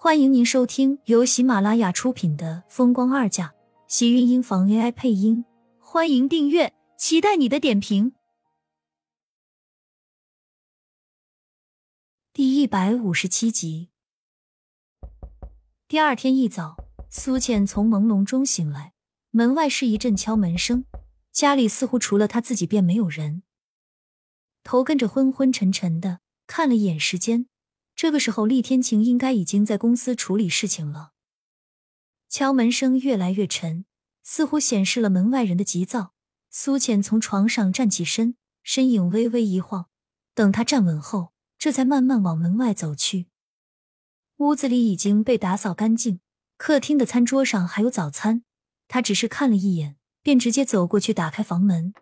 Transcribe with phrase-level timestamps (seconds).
[0.00, 3.48] 欢迎您收听由喜马拉雅出品的《风光二嫁》，
[3.88, 5.44] 喜运音房 AI 配音。
[5.80, 8.12] 欢迎订阅，期待你的点评。
[12.32, 13.88] 第一百五十七集。
[15.88, 16.76] 第二天一早，
[17.10, 18.92] 苏倩从朦胧中醒来，
[19.32, 20.84] 门外是一阵敲门声，
[21.32, 23.42] 家里似乎除了她自己便没有人。
[24.62, 27.48] 头跟着昏昏沉沉的，看了一眼时间。
[27.98, 31.10] 这个时候，厉天晴应该已经在公司处理事情了。
[32.28, 33.86] 敲门声越来越沉，
[34.22, 36.12] 似乎显示了门外人的急躁。
[36.48, 39.88] 苏浅从床上站起身，身影微微一晃，
[40.32, 43.26] 等他站稳后，这才慢慢往门外走去。
[44.36, 46.20] 屋子里已经被打扫干净，
[46.56, 48.44] 客厅的餐桌上还有早餐。
[48.86, 51.92] 他只是看了一眼，便直接走过去打开房门。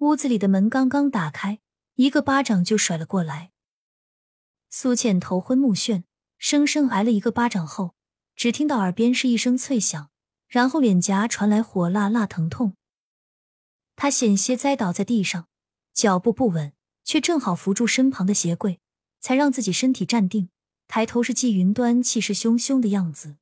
[0.00, 1.60] 屋子里的门刚刚打开，
[1.94, 3.52] 一个巴掌就甩了过来。
[4.76, 6.02] 苏倩头昏目眩，
[6.36, 7.94] 生生挨了一个巴掌后，
[8.34, 10.10] 只听到耳边是一声脆响，
[10.48, 12.74] 然后脸颊传来火辣辣疼痛。
[13.94, 15.46] 她险些栽倒在地上，
[15.92, 16.72] 脚步不稳，
[17.04, 18.80] 却正好扶住身旁的鞋柜，
[19.20, 20.50] 才让自己身体站定。
[20.88, 23.36] 抬头是季云端气势汹汹的样子，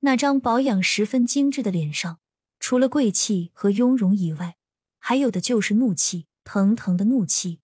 [0.00, 2.18] 那张保养十分精致的脸上，
[2.58, 4.58] 除了贵气和雍容以外，
[4.98, 7.60] 还有的就是怒气，腾腾的怒气。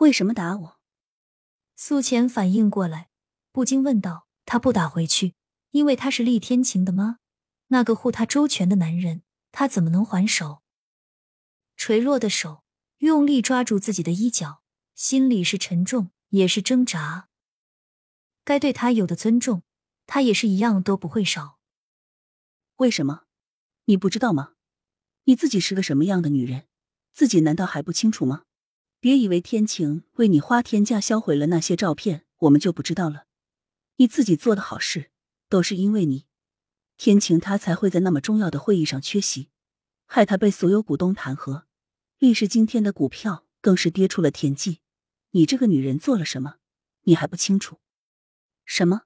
[0.00, 0.79] 为什么打我？
[1.82, 3.08] 苏浅反应过来，
[3.52, 5.34] 不禁问道：“他不打回去，
[5.70, 7.20] 因为他是厉天晴的吗？
[7.68, 10.60] 那个护他周全的男人，他怎么能还手？”
[11.78, 12.64] 垂落的手
[12.98, 14.60] 用力抓住自己的衣角，
[14.94, 17.30] 心里是沉重，也是挣扎。
[18.44, 19.62] 该对他有的尊重，
[20.06, 21.58] 他也是一样都不会少。
[22.76, 23.22] 为什么？
[23.86, 24.52] 你不知道吗？
[25.24, 26.68] 你自己是个什么样的女人，
[27.10, 28.42] 自己难道还不清楚吗？
[29.00, 33.24] 别以为天晴为你花天价销毁了那些照片，我们就不知道了。
[33.96, 35.10] 你自己做的好事，
[35.48, 36.26] 都是因为你，
[36.98, 39.48] 天晴他才会在那么重要的会议上缺席，
[40.04, 41.62] 害他被所有股东弹劾，
[42.18, 44.80] 立时今天的股票更是跌出了天际。
[45.30, 46.56] 你这个女人做了什么，
[47.04, 47.78] 你还不清楚？
[48.66, 49.04] 什么？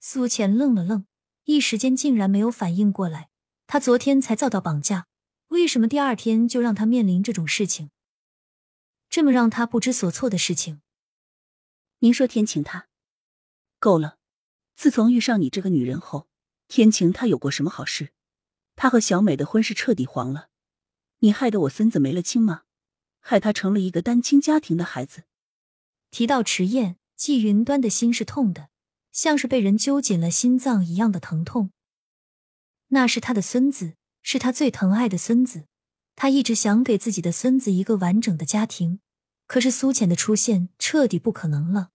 [0.00, 1.04] 苏浅愣了愣，
[1.44, 3.28] 一时间竟然没有反应过来。
[3.66, 5.08] 他昨天才遭到绑架，
[5.48, 7.90] 为什么第二天就让他面临这种事情？
[9.08, 10.80] 这么让他不知所措的事情，
[12.00, 12.88] 您说天晴他
[13.78, 14.18] 够了。
[14.74, 16.28] 自从遇上你这个女人后，
[16.66, 18.12] 天晴他有过什么好事？
[18.74, 20.48] 他和小美的婚事彻底黄了，
[21.20, 22.64] 你害得我孙子没了亲妈，
[23.20, 25.24] 害他成了一个单亲家庭的孩子。
[26.10, 28.68] 提到迟燕，季云端的心是痛的，
[29.12, 31.70] 像是被人揪紧了心脏一样的疼痛。
[32.88, 35.66] 那是他的孙子，是他最疼爱的孙子，
[36.16, 39.00] 他一直想给自己的孙子一个完整的家庭。
[39.46, 41.90] 可是苏浅的出现彻底不可能了，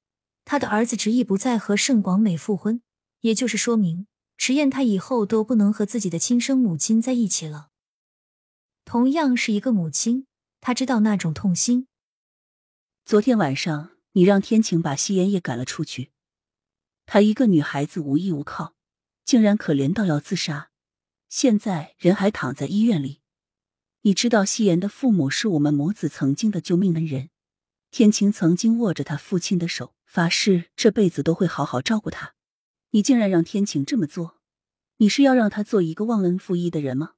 [0.46, 2.81] 他的儿子执意不再和盛广美复婚，
[3.22, 4.06] 也就是说明
[4.38, 7.69] 迟燕她以后都不能和自己的亲生母亲在一起了。
[8.85, 10.28] 同样是一个母亲，
[10.62, 11.88] 她知道那种痛心。
[13.03, 16.12] 昨天晚上你让天晴把夕颜也赶了出去，
[17.07, 18.75] 她一个女孩子无依无靠，
[19.25, 20.69] 竟然可怜到要自杀，
[21.28, 23.19] 现在人还躺在医院里。
[24.02, 27.30] 你知道夕颜的父母是我们母子曾经的救命恩人。
[27.92, 32.36] 天晴曾经握着他父亲的手，发誓这辈子都会好好照顾他。
[32.92, 34.40] 你竟然让天晴这么做，
[34.98, 37.16] 你是要让他做一个忘恩负义的人吗？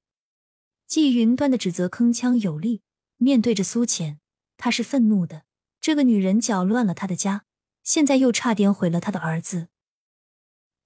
[0.88, 2.82] 季云端的指责铿锵有力，
[3.18, 4.20] 面对着苏浅，
[4.58, 5.44] 他是愤怒的。
[5.80, 7.46] 这个女人搅乱了他的家，
[7.84, 9.68] 现在又差点毁了他的儿子。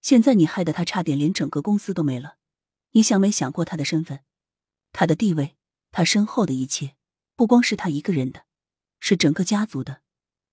[0.01, 2.37] 现在你害得他差点连整个公司都没了。
[2.91, 4.21] 你想没想过他的身份，
[4.91, 5.55] 他的地位，
[5.97, 6.95] 他身后的一切，
[7.37, 8.41] 不光是他一个人的。
[8.99, 10.01] 是整个家族的，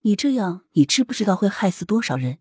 [0.02, 2.38] 你这样，你知不知道会害死多少人？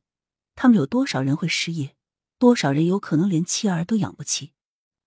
[0.53, 1.95] 他们有多少人会失业？
[2.37, 4.51] 多少人有可能连妻儿都养不起？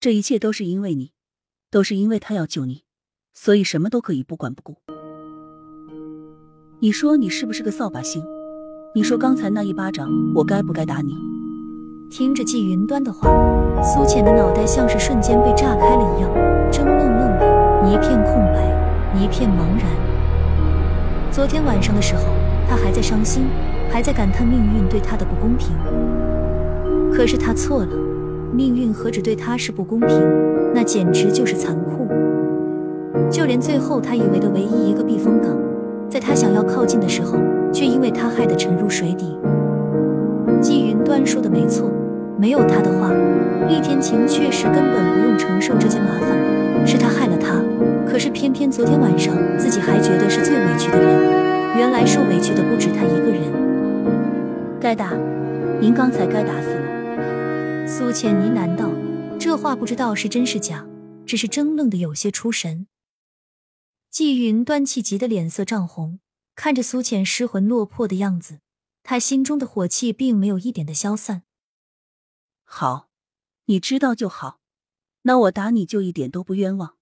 [0.01, 1.13] 这一切都是因为你，
[1.71, 2.83] 都是因为他要救你，
[3.33, 4.83] 所以什么都可以不管不顾。
[6.81, 8.21] 你说你是不是个扫把星？
[8.97, 11.15] 你说刚才那一巴掌，我该不该打你？
[12.17, 13.29] 听着季云端的话，
[13.83, 16.31] 苏浅的脑袋像是瞬间被炸开了一样，
[16.71, 19.85] 怔愣愣的，一片空白，一片茫然。
[21.33, 22.23] 昨天晚上的时候，
[22.71, 23.47] 他还在伤心，
[23.91, 25.75] 还在感叹命运对他的不公平。
[27.13, 27.97] 可是他错了，
[28.53, 30.09] 命运何止对他是不公平，
[30.73, 32.07] 那简直就是残酷。
[33.29, 35.59] 就连最后他以为的唯一一个避风港，
[36.09, 37.39] 在他想要靠近的时候，
[37.73, 39.37] 却因为他害得沉入水底。
[40.61, 41.91] 季云端说的没错，
[42.39, 43.11] 没有他的话，
[43.69, 47.63] 厉天晴确实根本不用承受这些麻烦，是他害了他。
[48.07, 51.79] 可是偏偏昨天晚上，自己还觉得是最委屈的人。
[51.79, 53.43] 原来受委屈的不止他一个人。
[54.81, 55.13] 该打
[55.81, 57.87] 您刚才该打死我。
[57.87, 58.91] 苏浅呢喃道，
[59.39, 60.87] 这话不知道是真是假，
[61.25, 62.87] 只是怔愣的有些出神。
[64.11, 66.21] 季云端气急的脸色涨红，
[66.55, 68.59] 看着苏浅失魂落魄的样子，
[69.03, 71.43] 他心中的火气并没有一点的消散。
[72.77, 73.09] 好，
[73.67, 74.59] 你知道就好，
[75.23, 76.97] 那我打你就一点都不冤枉。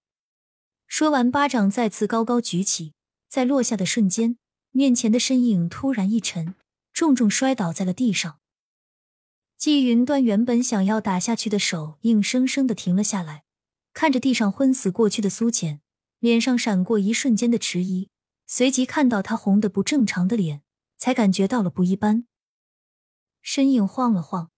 [0.86, 2.92] 说完，巴掌再次高高举起，
[3.26, 4.36] 在落下的瞬间，
[4.72, 6.54] 面前的身影突然一沉，
[6.92, 8.38] 重重摔倒在了地上。
[9.56, 13.44] 季云端原本想要打下去的手，硬生生的停了下来，
[13.94, 15.80] 看着地上昏死过去的苏浅，
[16.18, 18.10] 脸上闪过一瞬间的迟疑，
[18.46, 20.60] 随即看到他红的不正常的脸，
[20.98, 22.26] 才感觉到了不一般。
[23.40, 24.51] 身影晃了晃，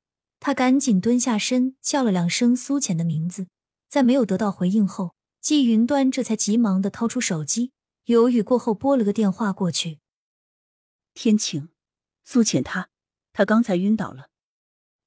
[0.44, 3.48] 他赶紧蹲下身，叫了两声苏浅的名字，
[3.88, 5.14] 在没有得到回应后。
[5.40, 7.72] 季云端这才急忙的掏出手机，
[8.04, 10.00] 犹豫过后拨了个电话过去。
[11.14, 11.70] 天晴，
[12.22, 12.90] 苏浅她，
[13.32, 14.28] 她刚才晕倒了，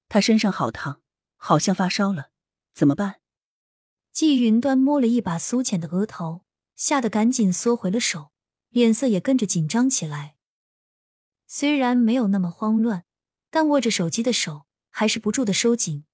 [0.09, 1.01] 她身上好烫，
[1.35, 2.31] 好像发烧了，
[2.73, 3.19] 怎么办？
[4.11, 6.41] 季云端摸了一把苏浅的额头，
[6.75, 8.31] 吓得赶紧缩回了手，
[8.69, 10.35] 脸色也跟着紧张起来。
[11.45, 13.05] 虽然没有那么慌乱，
[13.51, 14.65] 但握着手机的手
[14.97, 16.05] 还是不住的收紧。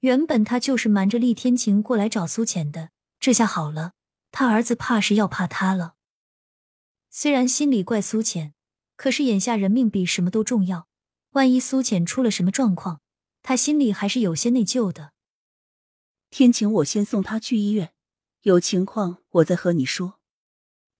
[0.00, 2.90] 原本他就是瞒着厉天晴过来找苏浅的。
[3.20, 3.92] 这下好了，
[4.32, 5.94] 他儿子怕是要怕他了。
[7.10, 8.54] 虽然心里怪苏浅，
[8.96, 10.88] 可是眼下人命比什么都重要。
[11.30, 13.02] 万一苏浅出了什么状况，
[13.40, 15.12] 他心里还是有些内疚的。
[16.28, 17.92] 天晴，我先送他去医院，
[18.40, 20.18] 有情况我再和你说。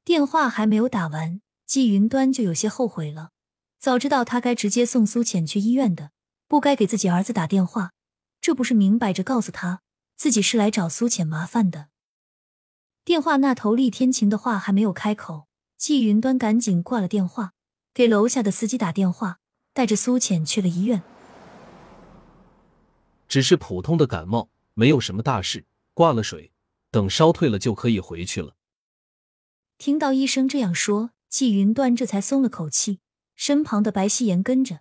[0.04, 3.32] 电话还没有打完，季云端就有些后悔了。
[3.80, 6.12] 早知道他该直接送苏浅去医院的，
[6.50, 7.92] 不该给自己儿子打电话，
[8.40, 9.82] 这不是明摆着告诉他
[10.16, 11.90] 自己是来找苏浅麻烦的。
[13.04, 17.52] 电话那头，厉天晴的话还没有开口，季云端赶紧挂了电话，
[17.94, 19.38] 给楼下的司机打电话，
[19.72, 21.04] 带着苏浅去了医院。
[23.28, 25.64] 只是普通的感冒，没有什么大事，
[25.94, 26.50] 挂了水，
[26.90, 28.56] 等烧退了就可以回去了。
[29.78, 32.98] 听到医生这样说，季云端这才松了口气，
[33.36, 34.80] 身旁的白希言跟着，